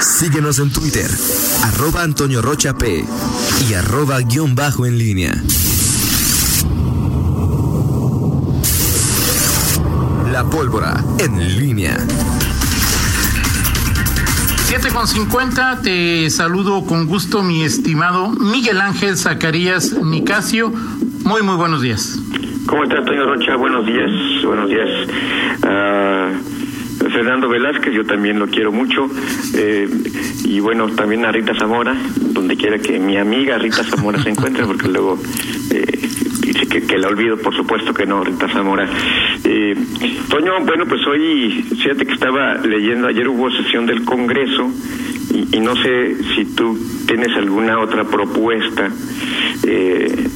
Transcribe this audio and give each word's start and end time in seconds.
Síguenos 0.00 0.58
en 0.60 0.72
Twitter, 0.72 1.10
arroba 1.64 2.02
Antonio 2.02 2.40
Rocha 2.40 2.74
P 2.74 3.04
y 3.68 3.74
arroba 3.74 4.20
guion 4.20 4.54
bajo 4.54 4.86
en 4.86 4.96
línea. 4.96 5.32
La 10.32 10.44
pólvora 10.44 11.02
en 11.18 11.58
línea. 11.58 11.96
7 14.66 14.88
con 14.92 15.08
50, 15.08 15.80
te 15.82 16.30
saludo 16.30 16.84
con 16.84 17.06
gusto 17.06 17.42
mi 17.42 17.64
estimado 17.64 18.28
Miguel 18.30 18.80
Ángel 18.80 19.16
Zacarías 19.16 19.92
Nicasio. 19.92 20.72
Muy, 21.24 21.42
muy 21.42 21.56
buenos 21.56 21.82
días. 21.82 22.18
¿Cómo 22.66 22.84
está, 22.84 22.98
Antonio 22.98 23.24
Rocha? 23.24 23.56
Buenos 23.56 23.86
días, 23.86 24.10
buenos 24.44 24.68
días. 24.68 24.88
Ah, 25.62 26.30
Fernando 26.98 27.48
Velázquez, 27.48 27.94
yo 27.94 28.04
también 28.04 28.38
lo 28.38 28.48
quiero 28.48 28.72
mucho. 28.72 29.08
Eh, 29.54 29.88
y 30.44 30.60
bueno, 30.60 30.88
también 30.88 31.24
a 31.24 31.32
Rita 31.32 31.54
Zamora, 31.54 31.96
donde 32.16 32.56
quiera 32.56 32.78
que 32.78 32.98
mi 32.98 33.16
amiga 33.16 33.58
Rita 33.58 33.84
Zamora 33.84 34.22
se 34.22 34.30
encuentre, 34.30 34.64
porque 34.64 34.88
luego 34.88 35.18
eh, 35.70 36.08
dice 36.42 36.66
que, 36.66 36.82
que, 36.86 36.98
la 36.98 37.08
olvido, 37.08 37.36
por 37.38 37.54
supuesto 37.54 37.92
que 37.94 38.06
no, 38.06 38.24
Rita 38.24 38.48
Zamora. 38.52 38.88
Eh, 39.44 39.74
Toño, 40.28 40.60
bueno, 40.64 40.84
pues 40.86 41.06
hoy, 41.06 41.64
fíjate 41.70 42.04
que 42.04 42.12
estaba 42.12 42.54
leyendo, 42.56 43.08
ayer 43.08 43.28
hubo 43.28 43.50
sesión 43.50 43.86
del 43.86 44.04
Congreso 44.04 44.70
y, 45.52 45.60
no 45.60 45.76
sé 45.76 46.16
si 46.34 46.44
tú 46.54 46.78
tienes 47.06 47.36
alguna 47.36 47.78
otra 47.78 48.04
propuesta 48.04 48.90
eh, 49.66 50.28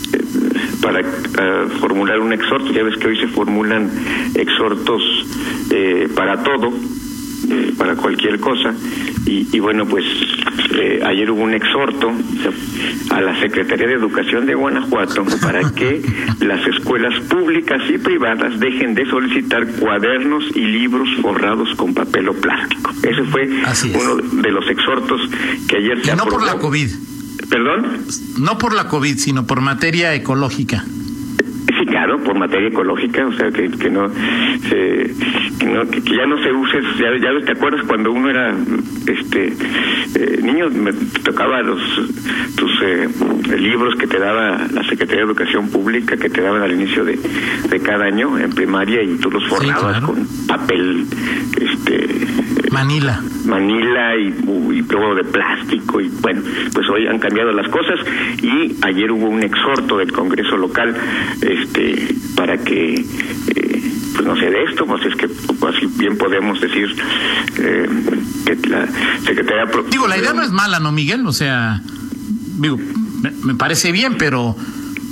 para 0.82 1.00
uh, 1.00 1.68
formular 1.80 2.18
un 2.18 2.32
exhorto. 2.32 2.72
Ya 2.72 2.82
ves 2.82 2.96
que 2.98 3.06
hoy 3.06 3.18
se 3.18 3.28
formulan 3.28 3.90
exhortos 4.34 5.02
eh, 5.70 6.08
para 6.14 6.42
todo, 6.42 6.72
eh, 7.50 7.72
para 7.78 7.94
cualquier 7.96 8.40
cosa. 8.40 8.74
Y, 9.24 9.48
y 9.56 9.60
bueno, 9.60 9.86
pues 9.86 10.04
eh, 10.74 11.00
ayer 11.04 11.30
hubo 11.30 11.42
un 11.42 11.54
exhorto 11.54 12.12
a 13.10 13.20
la 13.20 13.38
Secretaría 13.40 13.86
de 13.86 13.94
Educación 13.94 14.46
de 14.46 14.54
Guanajuato 14.54 15.24
para 15.40 15.70
que 15.72 16.02
las 16.40 16.66
escuelas 16.66 17.18
públicas 17.28 17.80
y 17.88 17.98
privadas 17.98 18.58
dejen 18.58 18.94
de 18.94 19.06
solicitar 19.06 19.66
cuadernos 19.78 20.44
y 20.54 20.60
libros 20.60 21.08
forrados 21.20 21.74
con 21.76 21.94
papel 21.94 22.28
o 22.28 22.34
plástico. 22.34 22.90
Ese 23.02 23.22
fue 23.24 23.48
uno 23.94 24.16
de 24.42 24.50
los 24.50 24.68
exhortos 24.68 25.20
que 25.68 25.76
ayer 25.76 25.98
y 25.98 26.04
se 26.04 26.16
no 26.16 26.24
aprobó. 26.24 26.38
por 26.38 26.46
la 26.46 26.58
COVID. 26.58 26.88
¿Perdón? 27.48 28.04
No 28.38 28.58
por 28.58 28.74
la 28.74 28.88
COVID, 28.88 29.16
sino 29.18 29.46
por 29.46 29.60
materia 29.60 30.14
ecológica. 30.14 30.84
Sí, 31.78 31.86
claro, 31.86 32.22
por 32.22 32.38
materia 32.38 32.68
ecológica, 32.68 33.26
o 33.26 33.32
sea, 33.32 33.50
que, 33.50 33.70
que 33.70 33.90
no, 33.90 34.08
se, 34.08 35.14
que, 35.58 35.66
no 35.66 35.88
que, 35.88 36.02
que 36.02 36.16
ya 36.16 36.26
no 36.26 36.36
se 36.42 36.52
use, 36.52 36.80
ya, 36.98 37.16
ya 37.20 37.44
te 37.44 37.52
acuerdas 37.52 37.84
cuando 37.86 38.12
uno 38.12 38.30
era, 38.30 38.54
este, 39.06 39.52
eh, 40.14 40.40
niño, 40.42 40.70
me 40.70 40.92
tocaba 41.24 41.62
los, 41.62 41.80
tus 42.56 42.70
eh, 42.82 43.08
libros 43.58 43.94
que 43.96 44.06
te 44.06 44.18
daba 44.18 44.66
la 44.72 44.82
Secretaría 44.84 45.22
de 45.22 45.28
Educación 45.28 45.70
Pública, 45.70 46.16
que 46.16 46.28
te 46.28 46.42
daban 46.42 46.62
al 46.62 46.72
inicio 46.72 47.04
de, 47.04 47.16
de 47.16 47.80
cada 47.80 48.04
año 48.04 48.38
en 48.38 48.50
primaria 48.50 49.02
y 49.02 49.16
tú 49.16 49.30
los 49.30 49.46
forrabas 49.48 49.98
claro. 49.98 50.06
con 50.08 50.26
papel, 50.46 51.06
este, 51.60 52.08
Manila. 52.72 53.20
Manila 53.44 54.16
y, 54.16 54.28
y 54.28 54.82
luego 54.82 55.14
de 55.14 55.24
plástico 55.24 56.00
y 56.00 56.08
bueno, 56.20 56.42
pues 56.72 56.88
hoy 56.88 57.06
han 57.06 57.18
cambiado 57.18 57.52
las 57.52 57.68
cosas 57.68 58.00
y 58.42 58.76
ayer 58.82 59.10
hubo 59.12 59.28
un 59.28 59.42
exhorto 59.42 59.98
del 59.98 60.12
Congreso 60.12 60.56
local 60.56 60.94
este 61.40 62.14
para 62.34 62.56
que 62.58 62.94
eh, 62.94 63.82
pues 64.14 64.26
no 64.26 64.36
sé 64.36 64.50
de 64.50 64.64
esto, 64.64 64.86
pues 64.86 65.04
es 65.04 65.16
que 65.16 65.28
pues, 65.28 65.76
así 65.76 65.86
bien 65.98 66.16
podemos 66.16 66.60
decir 66.60 66.94
eh, 67.58 67.88
que 68.46 68.68
la 68.68 68.86
Secretaría 69.24 69.68
Digo, 69.90 70.08
la 70.08 70.18
idea 70.18 70.32
no 70.32 70.42
es 70.42 70.50
mala, 70.50 70.80
¿no, 70.80 70.92
Miguel? 70.92 71.26
O 71.26 71.32
sea, 71.32 71.80
digo, 72.58 72.78
me, 73.22 73.30
me 73.44 73.54
parece 73.54 73.92
bien, 73.92 74.16
pero 74.18 74.56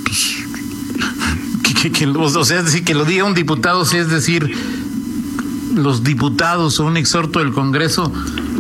pues, 0.05 0.45
que, 1.83 1.91
que, 1.91 1.93
que, 1.93 2.07
o 2.07 2.45
sea, 2.45 2.59
es 2.59 2.65
decir, 2.65 2.85
que 2.85 2.95
lo 2.95 3.05
diga 3.05 3.25
un 3.25 3.35
diputado, 3.35 3.85
sí, 3.85 3.97
es 3.97 4.11
decir, 4.11 4.51
los 5.75 6.03
diputados 6.05 6.81
o 6.81 6.85
un 6.87 6.97
exhorto 6.97 7.39
del 7.39 7.53
Congreso 7.53 8.13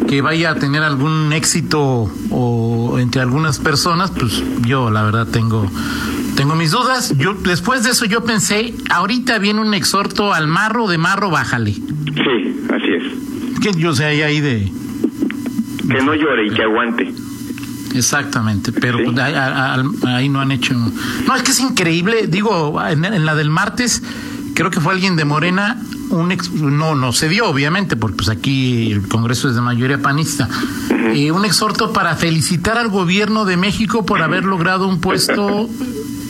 que 0.09 0.21
vaya 0.23 0.51
a 0.51 0.55
tener 0.57 0.83
algún 0.83 1.33
éxito 1.33 2.11
o 2.31 2.99
entre 2.99 3.21
algunas 3.21 3.59
personas, 3.59 4.11
pues 4.11 4.43
yo 4.67 4.91
la 4.91 5.03
verdad 5.03 5.27
tengo 5.27 5.71
tengo 6.37 6.55
mis 6.57 6.71
dudas. 6.71 7.15
Yo 7.19 7.35
después 7.35 7.85
de 7.85 7.91
eso 7.91 8.05
yo 8.07 8.25
pensé, 8.25 8.75
ahorita 8.91 9.39
viene 9.39 9.61
un 9.61 9.75
exhorto 9.75 10.33
al 10.33 10.47
marro 10.49 10.89
de 10.89 10.99
marro 10.99 11.31
bájale. 11.31 11.73
Sí, 11.75 11.83
así 12.73 12.89
es. 12.97 13.61
Que 13.61 13.79
yo 13.79 13.95
sé 13.95 14.05
ahí 14.07 14.23
ahí 14.23 14.41
de 14.41 14.73
que 15.89 16.03
no 16.03 16.15
llore 16.15 16.47
y 16.47 16.51
que 16.51 16.63
aguante. 16.63 17.13
Exactamente, 17.95 18.73
pero 18.73 18.99
Sí. 18.99 19.05
pues, 19.07 19.19
ahí, 19.19 19.35
ahí- 19.35 19.85
ahí 20.07 20.29
no 20.29 20.41
han 20.41 20.53
hecho. 20.53 20.75
No, 21.27 21.35
es 21.35 21.43
que 21.43 21.51
es 21.51 21.61
increíble. 21.61 22.27
Digo, 22.29 22.81
en, 22.89 23.05
en 23.05 23.27
la 23.27 23.35
del 23.35 23.51
martes, 23.51 24.03
creo 24.55 24.71
que 24.71 24.81
fue 24.81 24.93
alguien 24.95 25.17
de 25.17 25.25
Morena. 25.25 25.81
Un 26.11 26.33
ex- 26.33 26.51
no, 26.51 26.95
no 26.97 27.13
se 27.13 27.29
dio, 27.29 27.47
obviamente, 27.49 27.97
porque 27.97 28.17
pues 28.17 28.29
aquí 28.29 28.91
el 28.93 29.07
Congreso 29.09 29.49
es 29.49 29.55
de 29.55 29.61
mayoría 29.61 30.03
panista. 30.03 30.49
Eh, 31.15 31.31
un 31.33 31.45
exhorto 31.45 31.93
para 31.93 32.17
felicitar 32.17 32.79
al 32.79 32.89
gobierno 32.89 33.45
de 33.45 33.57
México 33.57 34.05
por 34.05 34.21
haber 34.23 34.45
logrado 34.45 34.87
un 34.89 35.01
puesto 35.01 35.69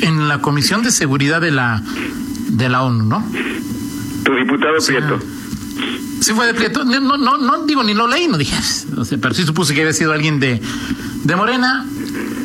en 0.02 0.28
la 0.28 0.40
Comisión 0.40 0.82
de 0.82 0.90
Seguridad 0.90 1.40
de 1.40 1.50
la 1.50 1.82
de 2.48 2.68
la 2.68 2.82
ONU, 2.82 3.04
¿no? 3.06 3.24
Tu 4.24 4.34
diputado 4.34 4.80
Sí. 4.80 4.92
Prieto. 4.92 5.18
Sí 6.20 6.32
fue 6.34 6.46
de 6.46 6.54
Prieto. 6.54 6.84
No, 6.84 7.00
no, 7.00 7.16
no, 7.16 7.38
no 7.38 7.64
digo 7.64 7.82
ni 7.82 7.94
lo 7.94 8.06
leí, 8.06 8.28
no 8.28 8.36
dije, 8.36 8.54
no 8.94 9.04
sé, 9.06 9.16
pero 9.16 9.32
sí 9.34 9.44
supuse 9.44 9.74
que 9.74 9.80
había 9.80 9.94
sido 9.94 10.12
alguien 10.12 10.40
de, 10.40 10.60
de 11.24 11.36
Morena. 11.36 11.86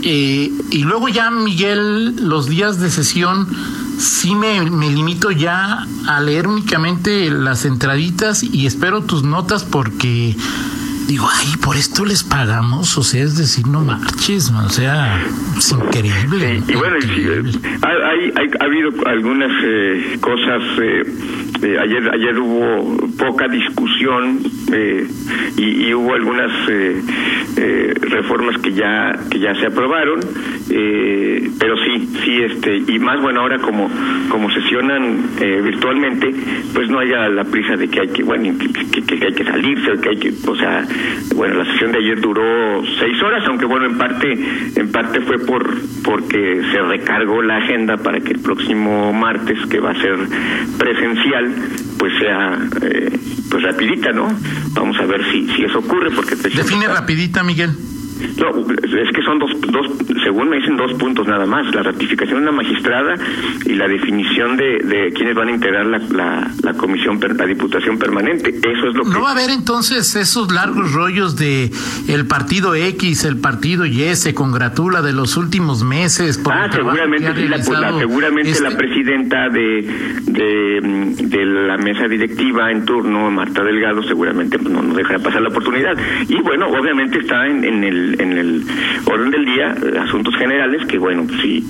Eh, 0.04 0.52
y 0.72 0.84
luego 0.84 1.10
ya, 1.10 1.32
Miguel, 1.32 2.16
los 2.28 2.48
días 2.48 2.80
de 2.80 2.90
sesión, 2.92 3.48
sí 3.98 4.36
me, 4.36 4.62
me 4.70 4.90
limito 4.90 5.32
ya 5.32 5.86
a 6.08 6.20
leer 6.22 6.48
únicamente 6.48 7.30
las 7.30 7.66
entraditas 7.66 8.44
y 8.44 8.66
espero 8.66 9.04
tus 9.04 9.24
notas 9.24 9.64
porque 9.64 10.36
digo, 11.08 11.28
ay, 11.32 11.56
por 11.64 11.76
esto 11.78 12.06
les 12.06 12.24
pagamos, 12.24 12.98
o 12.98 13.04
sea, 13.04 13.24
es 13.24 13.38
decir, 13.38 13.68
no 13.68 13.82
marches, 13.84 14.52
o 14.52 14.70
sea, 14.70 15.22
es 15.58 15.72
increíble. 15.72 16.62
Y 16.68 16.76
bueno, 16.76 16.98
increíble. 16.98 17.52
eh, 17.52 18.32
hay, 18.36 18.50
ha 18.60 18.64
habido 18.64 18.90
algunas 19.08 19.52
eh, 19.64 20.18
cosas. 20.22 20.62
eh, 20.82 21.04
eh, 21.62 21.78
ayer 21.82 22.10
ayer 22.14 22.38
hubo 22.38 22.98
poca 23.18 23.48
discusión 23.48 24.40
eh, 24.74 25.08
y, 25.58 25.88
y 25.88 25.94
hubo 25.94 26.14
algunas 26.14 26.52
reformas 28.02 28.58
que 28.62 28.74
ya 28.74 29.18
que 29.30 29.40
ya 29.40 29.56
se 29.56 29.68
aprobaron, 29.68 30.20
pero 30.68 31.76
sí, 31.78 32.10
sí, 32.24 32.42
este 32.42 32.78
y 32.92 33.00
más 33.00 33.22
bueno 33.22 33.42
ahora 33.42 33.60
como 33.60 33.90
como 34.30 34.52
sesionan 34.52 35.22
virtualmente, 35.64 36.32
pues 36.74 36.90
no 36.90 37.00
haya 37.00 37.30
la 37.30 37.46
prisa 37.46 37.76
de 37.78 37.88
que 37.88 38.02
hay 38.02 38.08
que 38.10 38.24
bueno 38.24 38.58
que, 38.60 38.68
que- 38.70 39.04
que 39.06 39.26
hay 39.28 39.34
que 39.34 39.44
salirse, 39.46 39.92
que 40.02 40.10
hay 40.10 40.18
que, 40.18 40.34
o 40.48 40.56
sea, 40.56 40.86
bueno 41.36 41.56
la 41.56 41.66
sesión 41.72 41.92
de 41.92 42.00
ayer 42.00 42.22
duró 42.22 42.84
seis 43.00 43.22
horas, 43.22 43.44
aunque 43.48 43.66
bueno 43.66 43.86
en 43.86 43.98
parte 43.98 44.34
en 44.76 44.92
parte 44.92 45.22
fue 45.22 45.40
por 45.40 45.76
porque 46.04 46.62
se 46.72 46.82
recargó 46.82 47.42
la 47.42 47.58
agenda 47.58 47.98
para 47.98 48.20
que 48.20 48.34
el 48.34 48.40
próximo 48.40 49.14
martes 49.14 49.58
que 49.70 49.80
va 49.80 49.92
a 49.92 50.02
ser 50.02 50.16
presencial 50.78 51.54
pues 51.98 52.14
sea 52.20 52.58
eh, 52.82 53.18
pues 53.50 53.64
rapidita 53.64 54.12
no 54.12 54.28
vamos 54.74 54.98
a 55.00 55.06
ver 55.06 55.24
si 55.32 55.48
si 55.56 55.64
eso 55.64 55.80
ocurre 55.80 56.12
porque 56.12 56.36
Define 56.36 56.88
rapidita, 56.88 57.44
Miguel. 57.44 57.72
No, 58.38 58.50
es 58.72 59.12
que 59.16 59.22
son 59.24 59.40
dos, 59.40 59.52
dos, 59.62 59.88
según 60.24 60.50
me 60.50 60.58
dicen 60.58 60.78
dos 60.78 60.94
puntos 60.94 61.28
nada 61.28 61.46
más, 61.46 61.74
la 61.74 61.84
ratificación 61.84 62.38
de 62.40 62.50
una 62.50 62.52
magistrada 62.52 63.16
y 63.66 63.74
la 63.74 63.88
definición 63.88 64.58
de, 64.58 64.80
de 64.84 65.12
quienes 65.14 65.36
van 65.36 65.50
a 65.50 65.52
integrar 65.52 65.86
la, 65.86 65.98
la, 66.00 66.52
la 66.64 66.74
comisión, 66.74 67.20
per- 67.20 67.36
la 67.36 67.46
diputación 67.46 67.98
permanente. 67.98 68.50
Eso 68.50 68.88
es 68.90 68.96
lo 68.96 69.04
que... 69.04 69.10
No 69.10 69.22
va 69.22 69.30
a 69.30 69.32
haber 69.34 69.50
entonces 69.50 70.16
esos 70.16 70.52
largos 70.52 70.94
rollos 70.94 71.36
de 71.36 71.72
el 72.08 72.26
partido 72.28 72.76
X, 72.76 73.26
el 73.26 73.38
partido 73.38 73.86
Y 73.86 74.16
se 74.16 74.34
congratula 74.34 75.02
de 75.02 75.14
los 75.14 75.38
últimos 75.38 75.84
meses. 75.84 76.38
Por 76.38 76.54
Ah, 76.54 76.70
trabajo 76.70 76.96
seguramente, 76.98 77.42
sí, 77.42 77.48
la, 77.48 77.58
pues, 77.58 78.00
seguramente 78.00 78.52
este- 78.52 78.64
la 78.70 78.78
presidenta 78.78 79.50
de, 79.50 80.22
de, 80.26 81.16
de 81.28 81.46
la 81.46 81.78
mesa 81.78 82.08
directiva 82.08 82.72
en 82.72 82.86
turno, 82.86 83.30
Marta 83.32 83.64
Delgado, 83.64 84.04
seguramente 84.04 84.58
pues, 84.58 84.70
no 84.72 84.82
nos 84.82 84.96
dejará 84.98 85.20
pasar 85.20 85.42
la 85.42 85.50
oportunidad. 85.50 85.94
Y 86.28 86.36
bueno, 86.42 86.68
obviamente 86.68 87.20
está 87.20 87.46
en, 87.48 87.64
en 87.64 87.84
el 87.84 88.05
en 88.20 88.32
el 88.38 88.64
orden 89.06 89.32
del 89.32 89.46
día 89.46 89.76
eh, 89.84 89.98
asuntos 90.00 90.36
generales 90.36 90.86
que 90.88 90.98
bueno, 90.98 91.26
si 91.42 91.62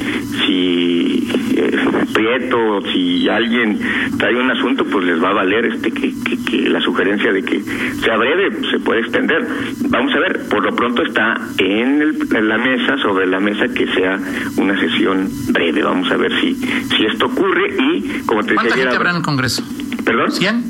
si 0.46 1.28
eh, 1.58 1.72
Prieto, 2.14 2.82
si 2.94 3.28
alguien 3.28 3.80
trae 4.18 4.36
un 4.36 4.50
asunto, 4.52 4.86
pues 4.86 5.06
les 5.06 5.22
va 5.22 5.30
a 5.30 5.34
valer 5.34 5.66
este 5.66 5.92
que, 5.92 6.14
que, 6.24 6.38
que 6.50 6.70
la 6.70 6.80
sugerencia 6.82 7.32
de 7.34 7.44
que 7.44 7.62
sea 7.62 8.16
breve, 8.18 8.56
se 8.72 8.80
puede 8.80 9.02
extender. 9.02 9.46
Vamos 9.90 10.14
a 10.16 10.20
ver, 10.20 10.48
por 10.50 10.64
lo 10.64 10.74
pronto 10.76 11.04
está 11.04 11.36
en, 11.58 12.02
el- 12.02 12.36
en 12.36 12.48
la 12.48 12.58
mesa, 12.58 12.98
sobre 13.02 13.28
la 13.28 13.40
mesa, 13.40 13.68
que 13.68 13.86
sea 13.88 14.18
una 14.58 14.80
sesión 14.80 15.30
breve. 15.50 15.84
Vamos 15.84 16.10
a 16.12 16.16
ver 16.18 16.32
si, 16.40 16.56
si 16.56 17.06
esto 17.06 17.26
ocurre 17.26 17.74
y, 17.78 18.22
como 18.26 18.42
te 18.42 18.52
decía 18.52 18.56
¿Cuánta 18.62 18.76
gente 18.76 18.96
habrá 18.96 19.10
en 19.12 19.18
el 19.18 19.22
Congreso? 19.24 19.64
¿Perdón? 20.06 20.30
¿100? 20.30 20.62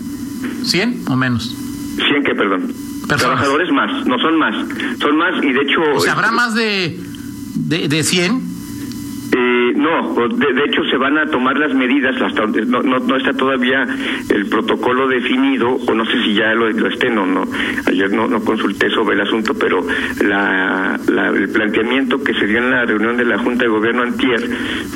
¿100 0.63 1.11
o 1.11 1.15
menos? 1.15 1.55
¿Cien 2.07 2.23
qué, 2.23 2.33
perdón? 2.35 2.71
Trabajadores 3.07 3.71
más, 3.71 4.05
no 4.05 4.17
son 4.19 4.37
más. 4.37 4.55
Son 4.99 5.17
más 5.17 5.43
y 5.43 5.51
de 5.51 5.61
hecho... 5.61 5.81
O 5.95 5.99
sea, 5.99 6.13
¿habrá 6.13 6.31
más 6.31 6.55
de, 6.55 6.99
de, 7.55 7.87
de 7.87 8.03
100? 8.03 8.55
Eh, 9.37 9.73
no, 9.75 10.13
de, 10.29 10.63
hecho 10.65 10.83
se 10.89 10.95
van 10.95 11.17
a 11.17 11.25
tomar 11.25 11.57
las 11.57 11.73
medidas 11.73 12.15
hasta 12.21 12.41
donde 12.41 12.65
no, 12.65 12.81
no, 12.81 13.17
está 13.17 13.33
todavía 13.33 13.85
el 14.29 14.45
protocolo 14.45 15.09
definido, 15.09 15.77
o 15.87 15.93
no 15.93 16.05
sé 16.05 16.23
si 16.23 16.35
ya 16.35 16.53
lo, 16.53 16.69
lo 16.69 16.87
estén 16.87 17.17
o 17.17 17.25
no. 17.25 17.43
Ayer 17.87 18.11
no, 18.13 18.27
no 18.27 18.39
consulté 18.41 18.89
sobre 18.91 19.15
el 19.15 19.21
asunto, 19.21 19.53
pero 19.53 19.85
la, 20.23 20.97
el 21.35 21.49
planteamiento 21.49 22.23
que 22.23 22.33
se 22.33 22.45
dio 22.45 22.59
en 22.59 22.71
la 22.71 22.85
reunión 22.85 23.17
de 23.17 23.25
la 23.25 23.37
Junta 23.39 23.63
de 23.63 23.69
Gobierno 23.69 24.03
antier 24.03 24.39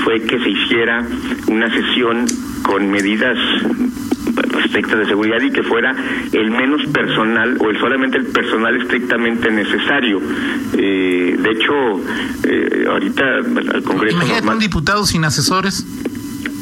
fue 0.05 0.21
que 0.21 0.39
se 0.39 0.49
hiciera 0.49 1.05
una 1.47 1.69
sesión 1.73 2.25
con 2.63 2.89
medidas 2.89 3.37
respecto 4.69 4.97
de 4.97 5.05
seguridad 5.05 5.41
y 5.41 5.51
que 5.51 5.63
fuera 5.63 5.95
el 6.31 6.51
menos 6.51 6.81
personal 6.93 7.57
o 7.59 7.69
el 7.69 7.79
solamente 7.79 8.17
el 8.17 8.27
personal 8.27 8.79
estrictamente 8.81 9.51
necesario. 9.51 10.21
Eh, 10.77 11.37
de 11.39 11.51
hecho, 11.51 11.73
eh, 12.43 12.85
ahorita 12.87 13.23
al 13.73 13.83
Congreso... 13.83 14.17
Imagínate 14.17 14.47
un 14.47 14.59
diputado 14.59 15.05
sin 15.05 15.25
asesores. 15.25 15.85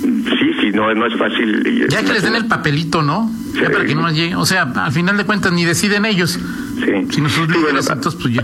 Sí, 0.02 0.54
sí, 0.62 0.72
no, 0.74 0.94
no 0.94 1.06
es 1.06 1.18
fácil. 1.18 1.88
Ya 1.90 2.04
que 2.04 2.14
les 2.14 2.24
den 2.24 2.36
el 2.36 2.48
papelito, 2.48 3.02
¿no? 3.02 3.30
Ya 3.54 3.70
para 3.70 3.86
que 3.86 3.96
no 3.96 4.10
llegue. 4.10 4.36
O 4.36 4.46
sea, 4.46 4.64
al 4.64 4.92
final 4.92 5.18
de 5.18 5.26
cuentas 5.26 5.52
ni 5.52 5.66
deciden 5.66 6.06
ellos. 6.06 6.40
Sí. 6.78 7.08
Si 7.10 7.22
nosotros 7.22 7.58
sí, 7.58 7.64
bueno, 7.64 7.80
pues 7.84 8.34
ya 8.34 8.44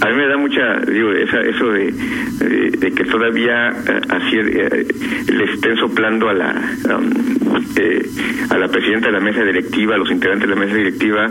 a 0.00 0.06
mí 0.10 0.14
me 0.14 0.28
da 0.28 0.36
mucha, 0.36 0.78
digo, 0.86 1.10
esa, 1.12 1.40
eso 1.40 1.72
de, 1.72 1.92
que 2.94 3.04
todavía 3.04 3.70
eh, 3.70 4.00
así 4.08 4.36
eh, 4.36 4.86
le 5.32 5.44
estén 5.52 5.76
soplando 5.76 6.28
a 6.28 6.34
la 6.34 6.54
eh, 7.76 8.08
a 8.50 8.58
la 8.58 8.68
presidenta 8.68 9.08
de 9.08 9.12
la 9.12 9.20
mesa 9.20 9.42
directiva, 9.42 9.96
a 9.96 9.98
los 9.98 10.10
integrantes 10.10 10.48
de 10.48 10.54
la 10.54 10.60
mesa 10.60 10.76
directiva, 10.76 11.26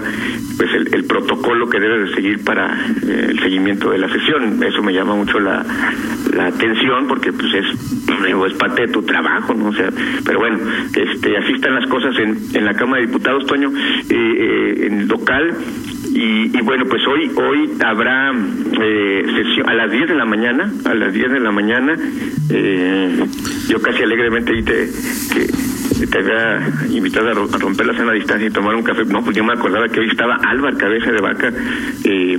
pues 0.58 0.70
el, 0.74 1.06
protocolo 1.06 1.70
que 1.70 1.80
debe 1.80 2.00
de 2.00 2.14
seguir 2.14 2.44
para 2.44 2.78
el 3.02 3.40
seguimiento 3.40 3.90
de 3.90 4.00
la 4.00 4.10
sesión. 4.10 4.62
Eso 4.62 4.84
me 4.84 4.94
llama 4.94 5.16
mucho 5.16 5.40
la, 5.40 5.66
la 6.36 6.48
atención 6.48 7.08
porque 7.08 7.32
pues 7.32 7.54
es, 7.54 7.66
es 7.68 8.54
parte 8.56 8.84
de 8.84 8.88
tu 8.90 9.02
trabajo, 9.04 9.54
¿no? 9.54 9.70
O 9.70 9.74
sea, 9.74 9.90
pero 10.26 10.40
bueno, 10.40 10.60
este, 10.94 11.38
así 11.38 11.54
están 11.54 11.76
las 11.76 11.88
cosas 11.90 12.18
en, 12.20 12.38
en 12.54 12.66
la 12.66 12.74
Cámara 12.74 13.02
de 13.02 13.08
Diputados, 13.08 13.46
Toño, 13.46 13.72
en 14.10 15.00
el 15.02 15.08
local 15.08 15.56
y, 16.20 16.62
bueno, 16.62 16.86
pues 16.90 17.06
hoy 17.08 17.32
hoy 17.36 17.72
habrá 17.86 18.34
eh, 18.82 19.24
sesión 19.36 19.70
a 19.70 19.74
las 19.74 19.92
10 19.92 20.08
de 20.10 20.16
la 20.16 20.26
mañana, 20.26 20.72
a 20.86 20.94
las 20.94 21.14
10 21.14 21.32
de 21.32 21.40
la 21.40 21.52
mañana, 21.52 21.96
eh, 22.50 23.26
yo 23.68 23.82
casi 23.82 24.04
alegremente 24.04 24.52
te, 24.64 24.90
que 25.98 26.08
te 26.08 26.20
había 26.20 26.72
invitado 26.90 27.30
a 27.30 27.58
romper 27.58 27.88
la 27.88 27.96
sana 27.96 28.12
distancia 28.12 28.48
y 28.48 28.52
tomar 28.52 28.76
un 28.76 28.84
café. 28.84 29.04
No, 29.06 29.24
pues 29.24 29.36
yo 29.36 29.44
me 29.44 29.54
acordaba 29.54 29.88
que 29.90 30.00
hoy 30.00 30.10
estaba 30.10 30.36
Álvaro 30.36 30.78
Cabeza 30.78 31.12
de 31.12 31.22
Vaca 31.22 31.52
eh, 32.04 32.38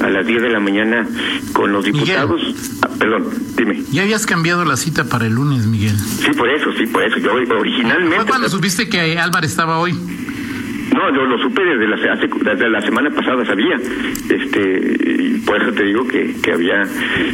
a 0.00 0.10
las 0.10 0.26
10 0.26 0.42
de 0.42 0.50
la 0.50 0.60
mañana 0.60 1.06
con 1.52 1.72
los 1.72 1.84
diputados. 1.84 2.40
Ah, 2.82 2.88
perdón, 2.98 3.24
dime. 3.56 3.82
Ya 3.90 4.02
habías 4.02 4.26
cambiado 4.26 4.64
la 4.64 4.76
cita 4.76 5.04
para 5.04 5.26
el 5.26 5.34
lunes, 5.34 5.66
Miguel. 5.66 5.96
Sí, 5.96 6.30
por 6.36 6.48
eso, 6.48 6.72
sí, 6.78 6.86
por 6.86 7.02
eso. 7.02 7.18
Yo 7.18 7.32
originalmente... 7.32 8.16
¿Fue 8.16 8.26
cuando 8.26 8.48
supiste 8.48 8.88
que 8.88 9.18
Álvaro 9.18 9.46
estaba 9.46 9.78
hoy? 9.78 9.94
No, 11.00 11.14
yo 11.14 11.24
lo 11.24 11.38
supe 11.38 11.62
desde 11.64 11.88
la, 11.88 11.96
desde 11.96 12.68
la 12.68 12.82
semana 12.82 13.08
pasada, 13.10 13.42
sabía. 13.46 13.74
Este, 14.28 15.22
y 15.22 15.38
por 15.46 15.56
eso 15.62 15.72
te 15.72 15.84
digo 15.84 16.06
que, 16.06 16.36
que 16.42 16.52
había 16.52 16.82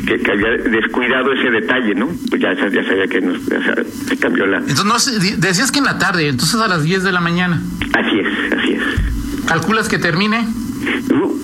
que, 0.06 0.30
había 0.30 0.50
descuidado 0.70 1.32
ese 1.32 1.50
detalle, 1.50 1.92
¿no? 1.96 2.08
Pues 2.30 2.40
ya, 2.40 2.52
ya 2.54 2.84
sabía 2.84 3.08
que 3.08 3.20
nos, 3.20 3.38
se 3.42 4.16
cambió 4.18 4.46
la... 4.46 4.58
Entonces, 4.58 4.84
no, 4.84 4.94
decías 5.38 5.72
que 5.72 5.80
en 5.80 5.84
la 5.86 5.98
tarde, 5.98 6.28
entonces 6.28 6.60
a 6.60 6.68
las 6.68 6.84
10 6.84 7.02
de 7.02 7.10
la 7.10 7.20
mañana. 7.20 7.60
Así 7.92 8.20
es, 8.20 8.52
así 8.52 8.72
es. 8.74 9.46
¿Calculas 9.48 9.88
que 9.88 9.98
termine? 9.98 10.46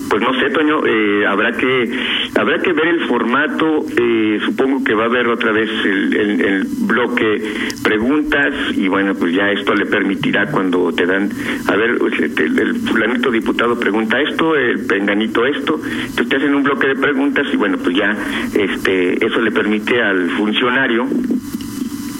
Pues 0.09 0.21
no 0.21 0.33
sé, 0.39 0.49
Toño, 0.51 0.85
eh, 0.85 1.25
habrá 1.25 1.51
que 1.53 1.91
habrá 2.35 2.61
que 2.61 2.71
ver 2.71 2.87
el 2.87 3.05
formato. 3.07 3.83
Eh, 3.97 4.39
supongo 4.45 4.83
que 4.83 4.93
va 4.93 5.03
a 5.03 5.07
haber 5.07 5.27
otra 5.27 5.51
vez 5.51 5.69
el, 5.85 6.13
el, 6.41 6.67
bloque 6.85 7.41
preguntas 7.83 8.53
y 8.75 8.87
bueno, 8.87 9.15
pues 9.15 9.33
ya 9.33 9.49
esto 9.49 9.73
le 9.73 9.85
permitirá 9.85 10.45
cuando 10.51 10.93
te 10.93 11.05
dan, 11.05 11.29
a 11.67 11.75
ver, 11.75 11.97
pues, 11.97 12.19
el, 12.19 12.59
el 12.59 12.75
fulanito 12.75 13.31
diputado 13.31 13.79
pregunta 13.79 14.21
esto, 14.21 14.55
el 14.55 14.85
penganito 14.85 15.45
esto, 15.45 15.79
entonces 15.83 16.29
te 16.29 16.35
hacen 16.35 16.53
un 16.53 16.63
bloque 16.63 16.87
de 16.87 16.95
preguntas 16.95 17.47
y 17.51 17.57
bueno, 17.57 17.77
pues 17.77 17.95
ya 17.95 18.15
este 18.53 19.25
eso 19.25 19.41
le 19.41 19.51
permite 19.51 20.01
al 20.01 20.29
funcionario 20.31 21.07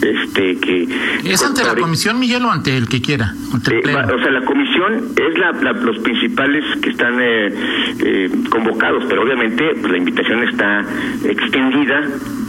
este 0.04 0.58
que 0.58 0.88
es 1.24 1.42
ante 1.42 1.64
la 1.64 1.74
comisión 1.74 2.18
Miguel 2.18 2.44
o 2.44 2.50
ante 2.50 2.76
el 2.76 2.88
que 2.88 3.00
quiera 3.00 3.34
eh, 3.70 3.80
o 3.86 4.18
sea 4.18 4.30
la 4.30 4.44
comisión 4.44 5.12
es 5.16 5.38
la, 5.38 5.72
los 5.72 5.98
principales 5.98 6.64
que 6.82 6.90
están 6.90 7.20
eh, 7.20 7.52
eh, 8.00 8.30
convocados 8.50 9.04
pero 9.08 9.22
obviamente 9.22 9.74
pues, 9.80 9.92
la 9.92 9.98
invitación 9.98 10.44
está 10.44 10.84
extendida 11.24 12.02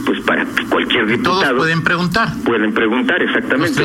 pues 0.04 0.20
para 0.20 0.46
cualquier 0.68 1.06
diputado 1.06 1.40
todos 1.40 1.56
pueden 1.56 1.82
preguntar. 1.82 2.28
Pueden 2.44 2.72
preguntar 2.72 3.22
exactamente 3.22 3.82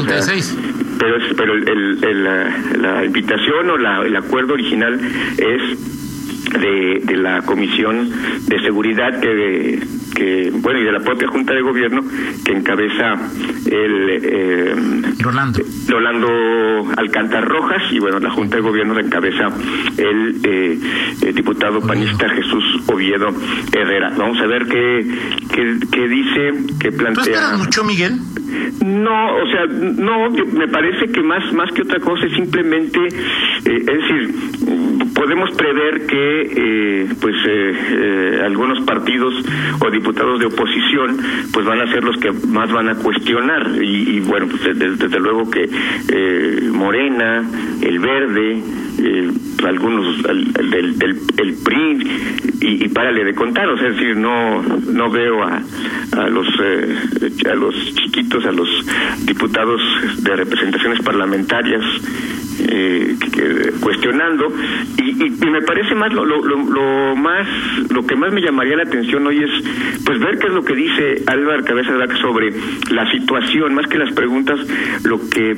pero 1.00 1.16
pero 1.36 1.54
el, 1.54 2.24
la, 2.82 3.04
invitación 3.04 3.70
o 3.70 3.78
la, 3.78 4.06
el 4.06 4.16
acuerdo 4.16 4.54
original 4.54 5.00
es 5.38 6.60
de, 6.60 7.02
de 7.04 7.18
la 7.18 7.42
comisión 7.42 8.12
de 8.48 8.62
seguridad 8.62 9.20
que 9.20 9.80
que, 10.14 10.52
bueno, 10.54 10.80
y 10.80 10.84
de 10.84 10.92
la 10.92 11.00
propia 11.00 11.28
Junta 11.28 11.54
de 11.54 11.62
Gobierno 11.62 12.04
que 12.46 12.52
encabeza 12.52 13.16
el 13.72 14.10
eh, 14.24 14.76
Rolando. 15.20 15.60
Rolando 15.88 16.92
Alcántar 16.98 17.48
Rojas 17.48 17.82
y 17.92 18.00
bueno, 18.00 18.20
la 18.20 18.30
Junta 18.32 18.58
de 18.58 18.62
Gobierno 18.62 18.94
la 18.94 19.02
encabeza 19.02 19.48
el, 19.98 20.36
eh, 20.44 21.34
diputado 21.34 21.80
panista 21.82 22.30
Jesús 22.30 22.64
Oviedo 22.88 23.30
Herrera. 23.72 24.14
Vamos 24.18 24.40
a 24.40 24.48
ver 24.48 24.66
qué, 24.68 25.06
qué, 25.54 25.80
qué 25.92 26.08
dice, 26.08 26.52
qué 26.80 26.92
plantea. 26.92 27.24
¿Tú 27.24 27.30
esperas 27.30 27.58
mucho, 27.58 27.84
Miguel? 27.84 28.20
No, 28.84 29.36
o 29.36 29.48
sea, 29.48 29.66
no, 29.66 30.30
me 30.30 30.68
parece 30.68 31.12
que 31.12 31.22
más, 31.22 31.54
más 31.54 31.72
que 31.72 31.84
otra 31.84 32.00
cosa 32.00 32.26
es 32.26 32.34
simplemente, 32.34 33.00
eh, 33.00 33.10
es 33.64 33.86
decir, 33.86 34.36
podemos 35.14 35.52
prever 35.52 36.08
que 36.08 36.42
eh, 36.56 37.10
pues 37.22 37.36
eh, 37.48 37.74
eh, 37.92 38.42
algunos 38.44 38.82
partidos 38.82 39.34
o 39.80 39.92
diputados 39.92 40.40
de 40.40 40.48
oposición 40.48 41.18
pues 41.54 41.66
van 41.66 41.80
a 41.82 41.92
ser 41.92 42.04
los 42.04 42.18
que 42.18 42.32
más 42.48 42.72
van 42.72 42.90
a 42.90 42.96
cuestionar 42.96 43.61
y, 43.82 44.20
bueno 44.22 44.48
pues 44.48 44.78
desde, 44.78 45.20
luego 45.20 45.50
que 45.50 45.70
Morena 46.72 47.44
el 47.82 48.00
Verde 48.00 48.64
algunos 49.68 50.26
el, 50.26 50.54
del 50.70 51.20
el, 51.38 51.56
PRI 51.64 52.10
y, 52.62 52.86
y, 52.86 52.88
párale 52.90 53.24
de 53.24 53.34
contar 53.34 53.68
o 53.70 53.78
sea 53.78 53.90
es 53.90 53.96
decir 53.96 54.18
no 54.18 54.62
no 54.62 55.10
veo 55.10 55.44
a, 55.44 55.62
a 56.18 56.28
los 56.28 56.48
a 57.46 57.56
los 57.56 57.76
chiquitos 57.96 58.46
a 58.46 58.52
los 58.52 58.70
diputados 59.26 59.82
de 60.24 60.36
representaciones 60.36 61.02
parlamentarias 61.02 61.84
eh, 62.68 63.16
cuestionando. 63.80 64.48
Y, 64.98 65.12
me 65.52 65.62
parece 65.62 65.94
más 65.96 66.14
lo, 66.14 66.26
lo, 66.26 67.16
más 67.16 67.48
lo 67.90 68.06
que 68.06 68.16
más 68.16 68.32
me 68.34 68.42
llamaría 68.42 68.78
la 68.78 68.84
atención 68.84 69.26
hoy 69.28 69.44
es 69.44 70.04
pues 70.06 70.20
ver 70.20 70.40
qué 70.40 70.48
es 70.48 70.54
lo 70.54 70.64
que 70.64 70.74
dice 70.74 71.24
Álvaro 71.28 71.64
Cabeza 71.64 71.92
Vaca 71.92 72.16
sobre 72.18 72.54
la 72.90 73.10
situación 73.12 73.76
más 73.76 73.88
que 73.88 73.98
las 73.98 74.14
preguntas 74.14 74.60
lo 75.04 75.20
que 75.30 75.56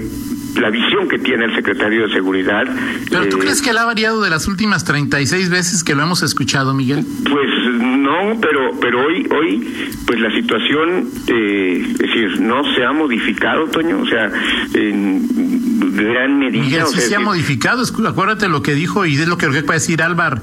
la 0.60 0.69
visión 0.69 1.07
que 1.07 1.19
tiene 1.19 1.45
el 1.45 1.55
secretario 1.55 2.07
de 2.07 2.13
Seguridad. 2.13 2.63
¿Pero 3.10 3.29
tú 3.29 3.38
eh, 3.38 3.39
crees 3.41 3.62
que 3.62 3.72
él 3.72 3.77
ha 3.77 3.86
variado 3.86 4.22
de 4.22 4.29
las 4.29 4.48
últimas 4.48 4.83
36 4.83 5.50
veces 5.50 5.83
que 5.83 5.95
lo 5.95 6.03
hemos 6.03 6.22
escuchado, 6.24 6.74
Miguel? 6.74 7.05
Pues 7.29 7.50
no, 7.79 8.39
pero 8.39 8.72
pero 8.79 9.05
hoy 9.05 9.27
hoy 9.31 9.93
pues 10.05 10.19
la 10.19 10.31
situación, 10.31 11.10
eh, 11.27 11.88
es 11.91 11.98
decir, 11.98 12.41
no 12.41 12.63
se 12.75 12.83
ha 12.83 12.91
modificado, 12.91 13.67
Toño, 13.67 14.00
o 14.00 14.05
sea, 14.05 14.31
en 14.74 15.95
gran 15.95 16.39
medida. 16.39 16.63
Miguel, 16.63 16.83
sí 16.88 17.01
se 17.01 17.15
ha 17.15 17.19
modificado, 17.19 17.83
acuérdate 18.07 18.48
lo 18.48 18.62
que 18.62 18.74
dijo 18.74 19.05
y 19.05 19.15
es 19.15 19.27
lo 19.27 19.38
que 19.38 19.48
va 19.48 19.72
a 19.72 19.74
decir 19.74 20.01
Álvaro. 20.01 20.41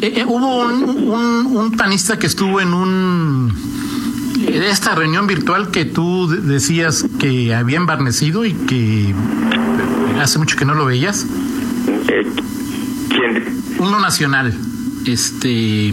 Eh, 0.00 0.24
hubo 0.26 0.66
un, 0.66 1.56
un 1.56 1.76
panista 1.76 2.18
que 2.18 2.26
estuvo 2.26 2.60
en 2.60 2.74
un 2.74 3.77
esta 4.48 4.94
reunión 4.94 5.26
virtual 5.26 5.70
que 5.70 5.84
tú 5.84 6.28
decías 6.28 7.06
que 7.18 7.54
había 7.54 7.76
embarnecido 7.76 8.44
y 8.44 8.52
que 8.52 9.14
hace 10.20 10.38
mucho 10.38 10.56
que 10.56 10.64
no 10.64 10.74
lo 10.74 10.86
veías. 10.86 11.26
Eh, 12.08 12.26
¿Quién? 13.08 13.44
Uno 13.78 14.00
nacional. 14.00 14.52
Este. 15.06 15.92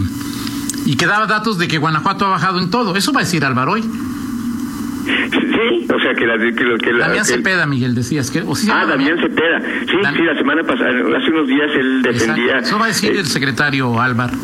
Y 0.86 0.96
que 0.96 1.06
daba 1.06 1.26
datos 1.26 1.58
de 1.58 1.68
que 1.68 1.78
Guanajuato 1.78 2.26
ha 2.26 2.28
bajado 2.28 2.60
en 2.60 2.70
todo. 2.70 2.96
Eso 2.96 3.12
va 3.12 3.20
a 3.20 3.24
decir 3.24 3.44
Álvaro 3.44 3.72
hoy. 3.72 3.82
Sí, 3.82 5.86
o 5.92 6.00
sea 6.00 6.14
que, 6.14 6.26
la, 6.26 6.38
que, 6.38 6.64
lo 6.64 6.78
que 6.78 6.92
la, 6.92 7.06
Damián 7.06 7.24
Cepeda, 7.24 7.66
Miguel, 7.66 7.94
decías 7.94 8.30
que. 8.30 8.40
ah, 8.40 8.86
Damián 8.86 9.18
Cepeda. 9.18 9.60
Sí, 9.60 9.96
sí, 10.16 10.22
la 10.22 10.36
semana 10.36 10.62
pasada, 10.64 10.90
hace 10.90 11.30
unos 11.30 11.48
días 11.48 11.70
él 11.74 12.02
defendía. 12.02 12.58
Eso 12.58 12.78
va 12.78 12.86
a 12.86 12.88
decir 12.88 13.16
el 13.16 13.26
secretario 13.26 14.00
Álvaro. 14.00 14.36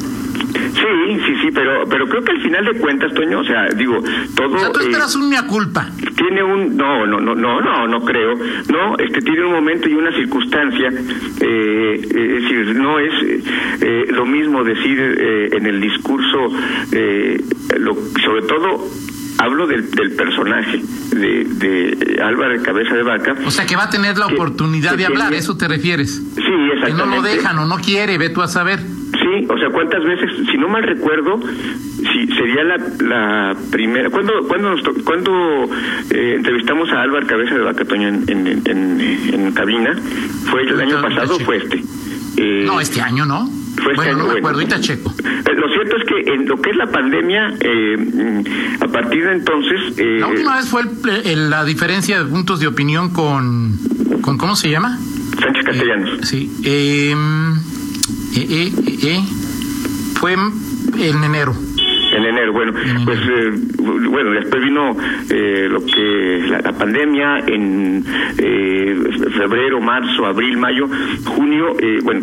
Sí, 0.53 1.19
sí, 1.27 1.35
sí, 1.43 1.49
pero 1.55 1.85
pero 1.89 2.07
creo 2.09 2.23
que 2.23 2.33
al 2.33 2.43
final 2.43 2.65
de 2.65 2.73
cuentas, 2.79 3.13
Toño, 3.15 3.41
o 3.41 3.45
sea, 3.45 3.67
digo, 3.77 4.03
todo... 4.37 4.55
O 4.55 4.59
sea, 4.59 4.73
tú 4.73 4.81
esperas 4.81 5.15
un 5.17 5.29
mea 5.29 5.47
culpa. 5.47 5.89
tiene 6.17 6.43
un 6.43 6.77
no 6.77 7.07
no 7.07 7.21
no 7.21 7.35
no 7.35 7.61
no 7.61 7.87
no 7.89 8.05
creo 8.05 8.35
no 8.71 8.97
este 8.99 9.21
tiene 9.23 9.45
un 9.45 9.53
momento 9.53 9.89
y 9.89 9.95
una 9.95 10.13
circunstancia 10.13 10.89
eh, 11.41 12.01
es 12.03 12.43
decir 12.43 12.77
no 12.77 12.99
es 12.99 13.13
eh, 13.81 14.05
lo 14.11 14.27
mismo 14.27 14.63
decir 14.65 14.99
eh, 15.01 15.49
en 15.53 15.67
el 15.67 15.81
discurso 15.81 16.39
eh, 16.93 17.43
lo, 17.79 17.95
sobre 18.25 18.43
todo 18.43 18.85
hablo 19.39 19.67
del, 19.67 19.91
del 19.91 20.13
personaje 20.13 20.81
de, 21.17 21.45
de 21.45 22.23
Álvaro 22.23 22.63
Cabeza 22.63 22.95
de 22.95 23.03
Vaca. 23.03 23.35
O 23.45 23.51
sea, 23.51 23.67
que 23.67 23.75
va 23.75 23.85
a 23.85 23.91
tener 23.91 24.17
la 24.17 24.29
que- 24.29 24.35
oportunidad 24.35 24.93
que 24.93 24.99
de 24.99 25.07
hablar, 25.07 25.29
tiene- 25.29 25.39
¿eso 25.39 25.57
te 25.57 25.67
refieres? 25.67 26.15
Sí, 26.37 26.43
Que 26.43 26.73
exactamente. 26.75 27.07
no 27.07 27.17
lo 27.17 27.23
dejan 27.23 27.59
o 27.59 27.67
no 27.67 27.77
quiere, 27.79 28.19
ve 28.19 28.29
tú 28.31 28.41
a 28.43 28.47
saber. 28.49 28.79
Sí, 29.33 29.47
o 29.49 29.59
sea, 29.59 29.71
¿cuántas 29.71 30.05
veces, 30.05 30.31
si 30.51 30.59
no 30.59 30.69
mal 30.69 30.83
recuerdo, 30.83 31.41
si 31.97 32.27
sería 32.35 32.65
la, 32.65 32.77
la 33.01 33.57
primera, 33.71 34.11
¿cuándo, 34.11 34.33
cuándo, 34.47 34.71
nos 34.71 34.83
to- 34.83 34.95
cuándo 35.05 35.33
eh, 36.11 36.35
entrevistamos 36.37 36.91
a 36.91 37.01
Álvaro 37.03 37.27
Cabeza 37.27 37.55
de 37.55 37.61
Vaca 37.63 37.85
Toño 37.85 38.09
en, 38.09 38.25
en, 38.29 38.47
en, 38.67 39.01
en 39.33 39.53
cabina? 39.53 39.99
¿Fue 40.51 40.63
el 40.63 40.79
año 40.81 41.01
pasado 41.01 41.37
o 41.37 41.39
fue 41.41 41.57
este? 41.59 41.83
Eh, 42.37 42.65
No, 42.67 42.81
este 42.81 43.01
año 43.01 43.25
no. 43.25 43.47
fue 43.77 43.93
este 43.93 43.97
Bueno, 43.97 44.11
año, 44.11 44.19
no 44.19 44.25
me 44.25 44.31
bueno. 44.33 44.39
acuerdo, 44.49 44.59
ahorita 44.61 44.81
checo. 44.81 45.15
Eh, 45.21 45.55
Lo 45.57 45.69
cierto 45.73 45.97
es 45.97 46.05
que 46.05 46.35
en 46.35 46.47
lo 46.49 46.61
que 46.61 46.71
es 46.71 46.77
la 46.77 46.87
pandemia, 46.91 47.55
eh, 47.61 48.45
a 48.81 48.89
partir 48.89 49.25
de 49.25 49.33
entonces... 49.33 49.81
Eh, 49.99 50.19
La 50.21 50.27
última 50.27 50.57
vez 50.57 50.69
fue 50.69 50.83
el- 50.83 51.27
el- 51.27 51.51
la 51.51 51.65
diferencia 51.65 52.23
de 52.23 52.29
puntos 52.31 52.61
de 52.61 52.67
opinión 52.67 53.11
con, 53.15 53.79
con 54.21 54.37
¿cómo 54.37 54.57
se 54.57 54.69
llama? 54.71 54.99
Sánchez 55.41 55.65
Castellanos. 55.65 56.19
Sí. 56.29 56.51
Eh, 58.37 58.73
eh, 59.03 59.21
fue 60.15 60.33
en 60.33 61.25
enero. 61.25 61.55
En 62.15 62.25
enero, 62.27 62.53
bueno, 62.53 62.73
En 62.79 63.05
pues 63.05 63.19
eh, 63.21 63.51
bueno, 63.79 64.33
después 64.33 64.63
vino 64.63 64.97
eh, 65.31 65.67
lo 65.71 65.85
que 65.85 66.47
la, 66.49 66.61
la 66.61 66.73
pandemia 66.73 67.39
en 67.47 68.05
eh, 68.37 68.97
febrero, 69.37 69.81
marzo, 69.81 70.27
abril, 70.27 70.59
mayo, 70.59 70.89
junio, 71.25 71.75
eh, 71.81 72.01
bueno, 72.03 72.21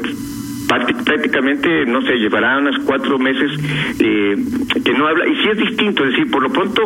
prácticamente, 0.69 1.85
no 1.85 2.01
sé, 2.03 2.13
llevará 2.17 2.57
unos 2.59 2.77
cuatro 2.85 3.17
meses 3.19 3.51
eh, 3.99 4.35
que 4.83 4.93
no 4.93 5.07
habla, 5.07 5.27
y 5.27 5.35
sí 5.43 5.49
es 5.51 5.57
distinto, 5.57 6.03
es 6.05 6.11
decir, 6.11 6.31
por 6.31 6.43
lo 6.43 6.49
pronto, 6.49 6.81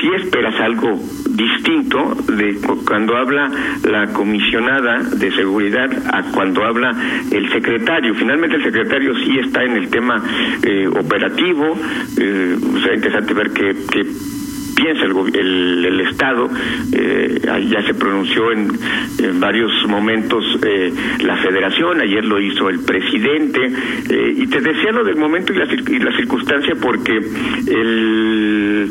sí 0.00 0.08
esperas 0.16 0.58
algo 0.60 0.98
distinto 1.30 2.14
de 2.36 2.54
cu- 2.56 2.84
cuando 2.84 3.16
habla 3.16 3.50
la 3.88 4.06
comisionada 4.12 4.98
de 5.02 5.30
seguridad 5.32 5.90
a 6.12 6.22
cuando 6.32 6.64
habla 6.64 6.90
el 7.30 7.50
secretario. 7.52 8.14
Finalmente 8.14 8.56
el 8.56 8.62
secretario 8.64 9.14
sí 9.24 9.38
está 9.38 9.62
en 9.64 9.72
el 9.76 9.88
tema 9.90 10.22
eh, 10.62 10.86
operativo, 10.88 11.76
eh, 12.18 12.56
será 12.82 12.94
interesante 12.94 13.34
ver 13.34 13.50
qué, 13.52 13.76
qué 13.92 14.06
piensa 14.80 15.04
el, 15.04 15.14
el, 15.34 15.84
el 15.84 16.00
Estado, 16.00 16.48
eh, 16.92 17.40
ya 17.68 17.82
se 17.86 17.94
pronunció 17.94 18.52
en, 18.52 18.70
en 19.18 19.40
varios 19.40 19.72
momentos 19.86 20.44
eh, 20.62 20.92
la 21.22 21.36
Federación, 21.36 22.00
ayer 22.00 22.24
lo 22.24 22.40
hizo 22.40 22.68
el 22.68 22.80
presidente, 22.80 23.60
eh, 24.10 24.34
y 24.36 24.46
te 24.46 24.60
decía 24.60 24.92
lo 24.92 25.04
del 25.04 25.16
momento 25.16 25.52
y 25.52 25.56
la, 25.56 25.64
y 25.64 25.98
la 25.98 26.16
circunstancia 26.16 26.74
porque 26.80 27.12
el 27.66 28.90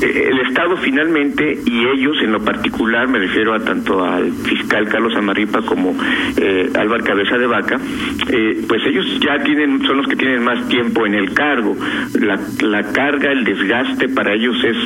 el 0.00 0.38
Estado 0.48 0.76
finalmente 0.78 1.58
y 1.64 1.86
ellos 1.86 2.16
en 2.22 2.32
lo 2.32 2.40
particular, 2.44 3.08
me 3.08 3.18
refiero 3.18 3.54
a 3.54 3.60
tanto 3.64 4.04
al 4.04 4.32
fiscal 4.32 4.88
Carlos 4.88 5.14
Amarripa 5.16 5.62
como 5.62 5.94
eh, 6.36 6.70
Álvaro 6.78 7.04
Cabeza 7.04 7.36
de 7.36 7.46
Vaca, 7.46 7.78
eh, 8.30 8.62
pues 8.68 8.82
ellos 8.86 9.06
ya 9.20 9.42
tienen, 9.42 9.82
son 9.86 9.98
los 9.98 10.06
que 10.08 10.16
tienen 10.16 10.42
más 10.44 10.68
tiempo 10.68 11.06
en 11.06 11.14
el 11.14 11.32
cargo. 11.34 11.76
La, 12.20 12.38
la 12.60 12.92
carga, 12.92 13.32
el 13.32 13.44
desgaste 13.44 14.08
para 14.08 14.34
ellos 14.34 14.56
es 14.64 14.76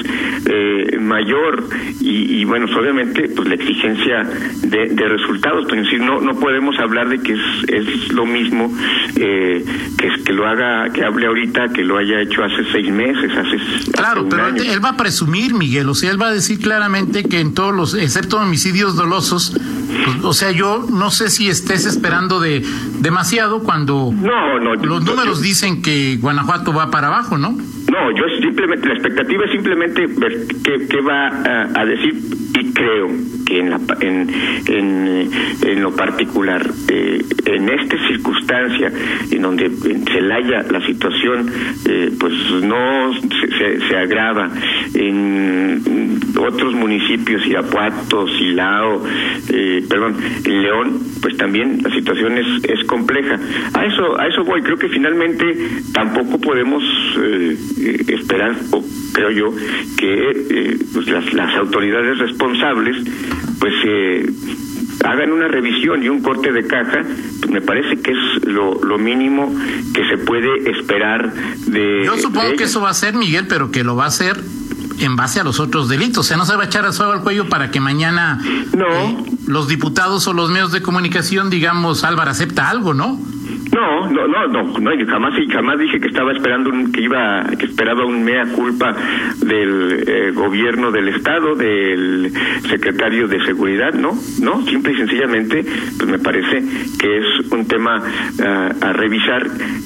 eh, 0.47 0.99
mayor 0.99 1.65
y, 2.01 2.41
y, 2.41 2.45
bueno, 2.45 2.67
pues, 2.67 2.79
obviamente 2.79 3.29
pues 3.35 3.49
la 3.49 3.55
exigencia 3.55 4.23
de, 4.63 4.89
de 4.89 5.09
resultados, 5.09 5.67
pero 5.69 5.83
es 5.83 5.89
decir, 5.91 6.01
no, 6.01 6.21
no 6.21 6.39
podemos 6.39 6.79
hablar 6.79 7.09
de 7.09 7.21
que 7.21 7.33
es, 7.35 7.41
es 7.69 8.13
lo 8.13 8.27
mismo 8.27 8.73
eh, 9.17 9.65
que, 9.99 10.09
que 10.25 10.33
lo 10.33 10.47
haga, 10.47 10.91
que 10.93 11.05
hable 11.05 11.27
ahorita, 11.27 11.69
que 11.73 11.83
lo 11.85 11.99
haya 11.99 12.21
hecho 12.21 12.43
hace 12.45 12.65
seis 12.73 12.91
meses, 12.91 13.31
hace, 13.37 13.57
hace 13.57 13.93
Claro, 13.93 14.23
un 14.23 14.29
pero 14.29 14.45
año. 14.45 14.63
él, 14.63 14.85
va 14.85 14.91
a 14.91 14.97
presumir, 15.03 15.53
Miguel, 15.55 15.89
o 15.89 15.95
sea, 15.95 16.11
él 16.13 16.21
va 16.23 16.29
a 16.29 16.33
decir 16.33 16.61
claramente 16.61 17.25
que 17.25 17.41
en 17.41 17.55
todos 17.55 17.75
los, 17.75 17.95
excepto 17.95 18.37
homicidios 18.39 18.95
dolosos, 18.95 19.53
pues, 19.53 20.25
o 20.25 20.33
sea, 20.33 20.53
yo 20.53 20.87
no 20.89 21.11
sé 21.11 21.29
si 21.29 21.49
estés 21.49 21.87
esperando 21.87 22.39
de 22.39 22.65
demasiado 23.01 23.65
cuando 23.65 24.13
No, 24.13 24.61
no. 24.61 24.75
los 24.77 25.03
números 25.05 25.41
dicen 25.43 25.83
que 25.83 26.19
Guanajuato 26.21 26.73
va 26.73 26.91
para 26.93 27.09
abajo, 27.09 27.37
¿no? 27.37 27.51
No, 27.51 28.11
yo 28.17 28.25
simplemente, 28.41 28.87
la 28.87 28.95
expectativa 28.95 29.45
es 29.45 29.51
simplemente 29.51 30.07
ver 30.07 30.47
qué, 30.63 30.87
qué 30.89 31.01
va 31.01 31.27
a, 31.29 31.81
a 31.81 31.85
decir 31.85 32.15
y 32.59 32.73
creo 32.73 33.09
que 33.47 33.59
en, 33.61 33.71
la, 33.71 33.81
en, 34.01 34.31
en, 34.67 35.07
eh, 35.09 35.29
en 35.63 35.83
lo 35.83 35.95
particular, 35.95 36.69
eh, 36.89 37.23
en 37.47 37.69
esta 37.69 37.97
circunstancia 38.09 38.93
en 39.31 39.43
donde 39.43 39.67
en 39.67 40.05
Celaya 40.07 40.63
la 40.71 40.85
situación 40.87 41.51
eh, 41.89 42.11
pues 42.19 42.33
no 42.63 43.13
se, 43.15 43.49
se- 43.59 43.89
se 43.89 43.97
agrava, 43.97 44.51
en 44.95 46.21
otros 46.39 46.75
municipios, 46.75 47.47
Irapuato, 47.47 48.27
Silao, 48.29 49.03
eh, 49.49 49.85
perdón, 49.89 50.17
en 50.45 50.63
León, 50.63 50.99
pues 51.21 51.37
también 51.37 51.81
la 51.83 51.91
situación 51.95 52.39
es, 52.39 52.47
es 52.65 52.85
compleja. 52.85 53.39
A 53.75 53.85
eso, 53.87 54.19
a 54.19 54.27
eso 54.27 54.45
voy, 54.45 54.63
creo 54.63 54.77
que 54.77 54.89
finalmente 54.89 55.45
tampoco 55.93 56.41
podemos 56.41 56.83
eh, 57.19 57.57
eh, 57.81 58.05
esperar, 58.09 58.55
o 58.73 58.83
creo 59.13 59.31
yo, 59.31 59.55
que 59.99 60.31
eh, 60.51 60.77
pues 60.93 61.09
las, 61.09 61.33
las 61.35 61.55
autoridades 61.57 62.19
responsables 62.53 62.97
pues 63.59 63.73
eh, 63.85 64.31
hagan 65.05 65.33
una 65.33 65.47
revisión 65.49 66.03
y 66.03 66.09
un 66.09 66.21
corte 66.21 66.53
de 66.53 66.67
caja, 66.67 67.03
pues 67.41 67.51
me 67.51 67.61
parece 67.61 68.01
que 68.03 68.11
es 68.13 68.45
lo, 68.45 68.83
lo 68.83 68.99
mínimo 68.99 69.55
que 69.95 70.05
se 70.09 70.19
puede 70.19 70.71
esperar 70.71 71.33
de... 71.67 72.03
Yo 72.05 72.17
supongo 72.19 72.49
de 72.51 72.57
que 72.57 72.65
eso 72.65 72.81
va 72.81 72.91
a 72.91 72.95
ser, 72.95 73.15
Miguel, 73.15 73.47
pero 73.49 73.71
que 73.71 73.85
lo 73.85 73.95
va 73.97 74.05
a 74.05 74.09
hacer 74.09 74.37
en 74.99 75.17
base 75.17 75.41
a 75.41 75.45
los 75.45 75.61
otros 75.61 75.89
delitos. 75.89 76.19
O 76.19 76.23
sea, 76.25 76.37
no 76.37 76.45
se 76.45 76.57
va 76.57 76.65
a 76.65 76.67
echar 76.67 76.85
a 76.87 76.93
suave 76.93 77.15
al 77.15 77.23
cuello 77.23 77.49
para 77.49 77.71
que 77.71 77.81
mañana 77.81 78.41
No. 78.77 78.87
eh, 78.89 79.17
los 79.47 79.69
diputados 79.69 80.27
o 80.27 80.33
los 80.33 80.51
medios 80.51 80.73
de 80.73 80.83
comunicación, 80.83 81.51
digamos, 81.51 82.03
Álvaro 82.05 82.31
acepta 82.31 82.69
algo, 82.69 82.95
¿no? 82.95 83.21
No, 83.73 84.07
no, 84.11 84.27
no, 84.29 84.47
no, 84.49 84.63
no, 84.79 85.07
jamás, 85.07 85.33
jamás 85.51 85.79
dije 85.79 85.99
que 85.99 86.09
estaba 86.09 86.33
esperando 86.33 86.69
un, 86.69 86.93
que 86.93 87.01
iba, 87.01 87.43
que 87.59 87.65
esperaba 87.65 88.05
un 88.05 88.23
mea 88.23 88.45
culpa 88.55 88.95
del 89.39 90.05
eh, 90.07 90.31
gobierno 90.33 90.91
del 90.91 91.09
estado, 91.09 91.55
del 91.55 92.31
secretario 92.69 93.29
de 93.29 93.43
seguridad, 93.47 93.95
no, 93.95 94.13
no, 94.43 94.63
simple 94.67 94.93
y 94.93 94.97
sencillamente, 94.97 95.65
pues 95.97 96.11
me 96.11 96.19
parece 96.19 96.63
que 97.01 97.19
es 97.19 97.51
un 97.51 97.67
tema 97.67 98.03
ah, 98.45 98.73
a 98.79 98.93
revisar 98.93 99.43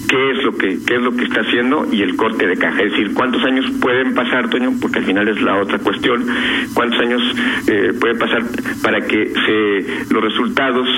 qué 0.08 0.30
es 0.32 0.42
lo 0.42 0.56
que, 0.56 0.78
qué 0.84 0.96
es 0.96 1.02
lo 1.02 1.12
que 1.12 1.22
está 1.22 1.42
haciendo 1.42 1.86
y 1.92 2.02
el 2.02 2.16
corte 2.16 2.44
de 2.44 2.56
caja, 2.56 2.82
es 2.82 2.90
decir, 2.90 3.14
cuántos 3.14 3.44
años 3.44 3.70
pueden 3.80 4.14
pasar, 4.14 4.50
Toño, 4.50 4.72
porque 4.80 4.98
al 4.98 5.04
final 5.04 5.28
es 5.28 5.40
la 5.42 5.62
otra 5.62 5.78
cuestión, 5.78 6.26
cuántos 6.74 6.98
años 7.00 7.22
eh, 7.68 7.92
pueden 8.00 8.18
pasar 8.18 8.42
para 8.82 9.00
que 9.06 9.32
se 9.46 10.12
los 10.12 10.24
resultados 10.24 10.88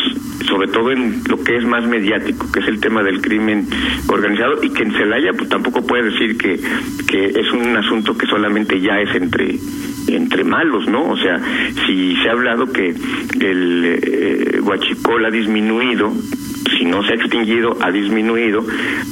sobre 0.48 0.68
todo 0.68 0.90
en 0.90 1.22
lo 1.28 1.42
que 1.42 1.56
es 1.56 1.64
más 1.64 1.86
mediático, 1.86 2.50
que 2.52 2.60
es 2.60 2.68
el 2.68 2.77
tema 2.80 3.02
del 3.02 3.20
crimen 3.20 3.66
organizado, 4.08 4.62
y 4.62 4.70
que 4.70 4.82
en 4.82 4.92
Celaya 4.92 5.32
pues 5.36 5.48
tampoco 5.48 5.86
puede 5.86 6.10
decir 6.10 6.36
que, 6.36 6.60
que 7.06 7.26
es 7.26 7.52
un 7.52 7.76
asunto 7.76 8.16
que 8.16 8.26
solamente 8.26 8.80
ya 8.80 9.00
es 9.00 9.14
entre 9.14 9.58
entre 10.08 10.42
malos, 10.42 10.88
¿no? 10.88 11.10
O 11.10 11.16
sea, 11.18 11.38
si 11.86 12.16
se 12.16 12.28
ha 12.28 12.32
hablado 12.32 12.72
que 12.72 12.94
el 13.40 14.00
eh, 14.02 14.60
ha 15.26 15.30
disminuido, 15.30 16.12
si 16.70 16.84
no 16.84 17.02
se 17.02 17.12
ha 17.12 17.16
extinguido, 17.16 17.76
ha 17.80 17.90
disminuido, 17.90 18.64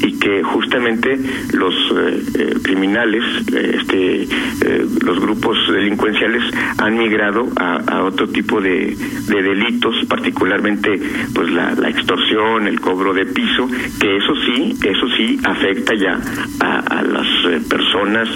y 0.03 0.19
que 0.19 0.43
justamente 0.43 1.19
los 1.53 1.75
eh, 1.75 2.23
eh, 2.39 2.55
criminales, 2.63 3.23
eh, 3.53 3.77
este, 3.79 4.23
eh, 4.23 4.87
los 5.05 5.21
grupos 5.21 5.57
delincuenciales 5.71 6.43
han 6.79 6.97
migrado 6.97 7.49
a, 7.57 8.03
otro 8.03 8.29
tipo 8.29 8.61
de, 8.61 8.97
de 9.29 9.43
delitos, 9.43 9.95
particularmente 10.09 11.01
pues 11.35 11.51
la, 11.51 11.73
extorsión, 11.89 12.67
el 12.67 12.81
cobro 12.81 13.13
de 13.13 13.27
piso, 13.27 13.69
que 14.01 14.17
eso 14.17 14.35
sí, 14.47 14.77
eso 14.85 15.09
sí 15.17 15.39
afecta 15.45 15.95
ya 15.95 16.21
a, 16.61 16.79
a 16.79 17.03
las 17.03 17.27
personas 17.69 18.29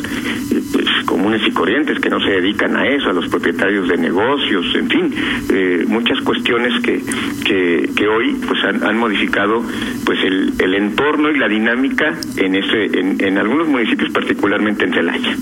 pues, 0.73 0.87
comunes 1.07 1.43
y 1.47 1.51
corrientes 1.51 1.99
que 1.99 2.09
no 2.09 2.21
se 2.21 2.31
dedican 2.31 2.77
a 2.77 2.87
eso, 2.87 3.11
a 3.11 3.13
los 3.13 3.29
propietarios 3.29 3.89
de 3.89 3.97
negocios, 3.97 4.65
en 4.75 4.89
fin, 4.89 5.15
eh, 5.51 5.85
muchas 5.87 6.21
cuestiones 6.23 6.81
que, 6.83 7.03
que, 7.45 7.91
que 7.97 8.09
hoy 8.09 8.37
pues 8.47 8.63
han, 8.65 8.83
han 8.85 8.97
modificado 9.11 9.63
pues 10.05 10.19
el, 10.25 10.53
el 10.59 10.75
entorno 10.75 11.31
y 11.31 11.39
la 11.39 11.49
dinámica 11.49 12.15
en 12.37 12.55
ese 12.55 12.85
en, 12.99 13.23
en 13.23 13.39
algunos 13.39 13.67
municipios 13.69 14.11
particularmente 14.11 14.85
en 14.85 14.93
Celaya. 14.93 15.37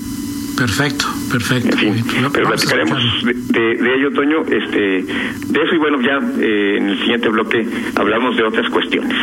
Perfecto, 0.57 1.05
perfecto. 1.31 1.69
En 1.73 1.79
fin, 1.79 2.05
bien. 2.11 2.27
pero 2.33 2.49
platicaremos 2.49 2.99
de, 3.25 3.33
de- 3.35 3.77
de 3.77 3.95
ello, 3.95 4.11
Toño, 4.13 4.43
este, 4.43 4.79
de 5.53 5.63
eso 5.63 5.75
y 5.75 5.79
bueno, 5.79 6.01
ya 6.01 6.19
eh, 6.43 6.79
en 6.79 6.89
el 6.89 6.99
siguiente 6.99 7.29
bloque 7.29 7.65
hablamos 7.95 8.37
de 8.37 8.43
otras 8.43 8.69
cuestiones. 8.71 9.15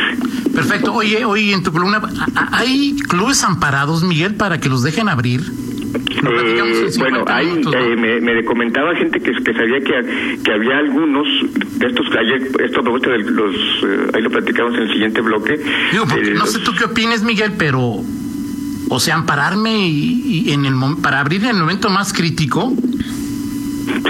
Perfecto. 0.54 0.94
Oye, 0.94 1.24
oye, 1.26 1.52
en 1.52 1.62
tu 1.62 1.72
columna, 1.72 1.98
¿a- 1.98 2.40
a- 2.40 2.58
¿hay 2.60 2.96
clubes 3.08 3.44
amparados, 3.44 4.02
Miguel, 4.02 4.34
para 4.36 4.58
que 4.60 4.70
los 4.70 4.82
dejen 4.82 5.10
abrir? 5.10 5.42
Eh, 5.94 6.90
bueno, 6.98 7.24
ahí 7.26 7.46
eh, 7.46 7.96
me, 7.96 8.20
me, 8.20 8.44
comentaba 8.44 8.94
gente 8.96 9.20
que, 9.20 9.32
que 9.32 9.52
sabía 9.52 9.80
que, 9.80 10.38
que 10.42 10.52
había 10.52 10.78
algunos 10.78 11.26
de 11.78 11.86
estos 11.86 12.06
ayer, 12.16 12.50
esto 12.64 12.82
de 12.82 13.18
los, 13.18 13.54
eh, 13.54 14.10
ahí 14.14 14.22
lo 14.22 14.30
platicamos 14.30 14.74
en 14.74 14.82
el 14.82 14.92
siguiente 14.92 15.20
bloque. 15.20 15.60
no 16.34 16.46
sé 16.46 16.58
tú 16.60 16.72
qué 16.76 16.84
opines, 16.84 17.22
Miguel, 17.22 17.52
pero, 17.58 18.00
o 18.88 19.00
sea, 19.00 19.14
ampararme 19.14 19.88
y, 19.88 20.52
en 20.52 20.66
el 20.66 20.74
para 21.02 21.20
abrir 21.20 21.44
en 21.44 21.50
el 21.50 21.60
momento 21.60 21.90
más 21.90 22.12
crítico, 22.12 22.72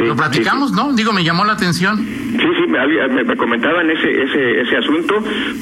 lo 0.00 0.16
platicamos, 0.16 0.72
¿no? 0.72 0.92
Digo, 0.92 1.12
me 1.12 1.24
llamó 1.24 1.44
la 1.44 1.54
atención. 1.54 2.06
Sí, 2.38 2.48
sí, 2.58 2.70
me, 2.70 3.24
me, 3.24 3.36
comentaban 3.36 3.90
ese, 3.90 4.22
ese, 4.22 4.60
ese 4.60 4.76
asunto, 4.76 5.14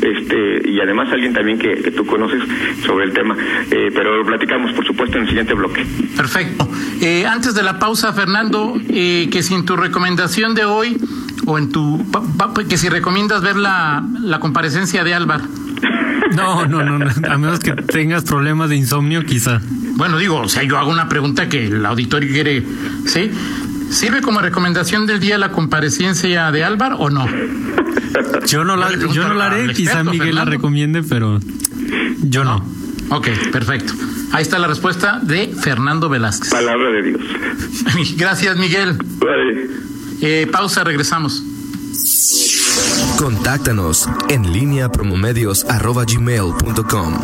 este, 0.03 0.69
y 0.69 0.81
además 0.81 1.09
alguien 1.13 1.33
también 1.33 1.59
que, 1.59 1.77
tú 1.93 2.05
conoces 2.05 2.43
sobre 2.85 3.05
el 3.05 3.13
tema, 3.13 3.37
eh, 3.71 3.91
pero 3.95 4.17
lo 4.17 4.25
platicamos, 4.25 4.73
por 4.73 4.85
supuesto, 4.85 5.17
en 5.17 5.23
el 5.23 5.29
siguiente 5.29 5.55
bloque. 5.55 5.87
Perfecto. 6.17 6.69
Eh, 7.01 7.27
antes 7.27 7.55
de 7.55 7.63
la 7.63 7.79
pausa, 7.79 8.13
Fernando, 8.13 8.75
eh, 8.89 9.29
que 9.31 9.43
sin 9.43 9.65
tu 9.65 9.77
recomendación 9.77 10.55
de 10.55 10.65
hoy, 10.65 10.97
o 11.47 11.59
en 11.59 11.71
tu, 11.71 12.05
que 12.69 12.77
si 12.77 12.89
recomiendas 12.89 13.43
ver 13.43 13.57
la, 13.57 14.05
la 14.21 14.41
comparecencia 14.41 15.05
de 15.05 15.15
Álvaro. 15.15 15.45
No, 16.35 16.67
no, 16.67 16.83
no, 16.83 17.07
a 17.31 17.39
menos 17.39 17.61
que 17.61 17.73
tengas 17.73 18.25
problemas 18.25 18.69
de 18.69 18.77
insomnio, 18.77 19.25
quizá. 19.25 19.61
Bueno, 19.97 20.19
digo, 20.19 20.39
o 20.39 20.49
sea, 20.49 20.65
yo 20.65 20.79
hago 20.79 20.91
una 20.91 21.09
pregunta 21.09 21.49
que 21.49 21.67
el 21.67 21.87
auditorio 21.87 22.33
quiere, 22.33 22.65
¿sí? 23.07 23.31
¿Sirve 23.91 24.23
como 24.23 24.41
recomendación 24.41 25.07
del 25.07 25.21
día 25.21 25.39
la 25.39 25.51
comparecencia 25.51 26.51
de 26.51 26.65
Álvaro 26.65 26.97
o 26.97 27.11
no? 27.11 27.27
Yo 28.47 28.65
no 28.65 28.77
la, 28.77 28.91
yo 28.93 29.29
no 29.29 29.35
la 29.35 29.47
haré, 29.47 29.73
quizá 29.73 30.05
Miguel 30.05 30.35
la 30.35 30.45
recomiende, 30.45 31.03
pero 31.03 31.41
yo 32.23 32.45
no. 32.45 32.65
Ok, 33.11 33.29
perfecto. 33.53 33.93
Ahí 34.33 34.43
está 34.43 34.59
la 34.59 34.67
respuesta 34.67 35.21
de 35.23 35.49
Fernando 35.49 36.09
Velázquez. 36.09 36.51
Palabra 36.51 36.91
de 36.91 37.03
Dios. 37.03 37.21
Gracias, 38.17 38.57
Miguel. 38.57 38.97
Eh, 40.21 40.49
pausa, 40.51 40.83
regresamos. 40.85 41.43
Contáctanos 43.19 44.09
en 44.29 44.53
línea 44.53 44.91
promomedios.com. 44.91 47.15